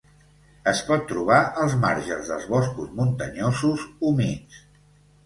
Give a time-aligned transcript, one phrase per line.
[0.69, 4.59] Es pot trobar als marges dels boscos muntanyosos humits.